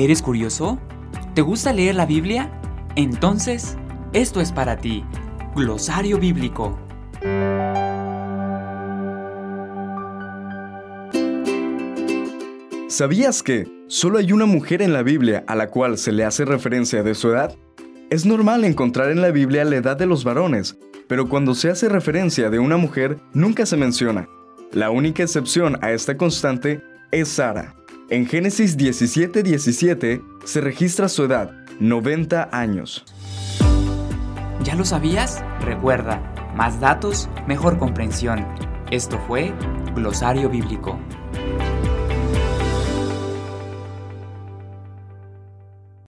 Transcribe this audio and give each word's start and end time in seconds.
¿Eres 0.00 0.22
curioso? 0.22 0.80
¿Te 1.34 1.42
gusta 1.42 1.74
leer 1.74 1.94
la 1.94 2.06
Biblia? 2.06 2.50
Entonces, 2.96 3.76
esto 4.14 4.40
es 4.40 4.50
para 4.50 4.78
ti. 4.78 5.04
Glosario 5.54 6.18
Bíblico. 6.18 6.78
¿Sabías 12.88 13.42
que 13.42 13.70
solo 13.88 14.16
hay 14.16 14.32
una 14.32 14.46
mujer 14.46 14.80
en 14.80 14.94
la 14.94 15.02
Biblia 15.02 15.44
a 15.46 15.54
la 15.54 15.68
cual 15.68 15.98
se 15.98 16.12
le 16.12 16.24
hace 16.24 16.46
referencia 16.46 17.02
de 17.02 17.14
su 17.14 17.28
edad? 17.28 17.54
Es 18.08 18.24
normal 18.24 18.64
encontrar 18.64 19.10
en 19.10 19.20
la 19.20 19.32
Biblia 19.32 19.66
la 19.66 19.76
edad 19.76 19.98
de 19.98 20.06
los 20.06 20.24
varones, 20.24 20.78
pero 21.08 21.28
cuando 21.28 21.54
se 21.54 21.68
hace 21.68 21.90
referencia 21.90 22.48
de 22.48 22.58
una 22.58 22.78
mujer 22.78 23.18
nunca 23.34 23.66
se 23.66 23.76
menciona. 23.76 24.30
La 24.72 24.88
única 24.88 25.22
excepción 25.22 25.76
a 25.82 25.92
esta 25.92 26.16
constante 26.16 26.82
es 27.12 27.28
Sara. 27.28 27.74
En 28.10 28.26
Génesis 28.26 28.76
17:17 28.76 30.20
se 30.44 30.60
registra 30.60 31.08
su 31.08 31.22
edad, 31.22 31.52
90 31.78 32.48
años. 32.50 33.04
¿Ya 34.64 34.74
lo 34.74 34.84
sabías? 34.84 35.44
Recuerda, 35.60 36.20
más 36.56 36.80
datos, 36.80 37.28
mejor 37.46 37.78
comprensión. 37.78 38.44
Esto 38.90 39.16
fue 39.28 39.54
Glosario 39.94 40.50
Bíblico. 40.50 40.98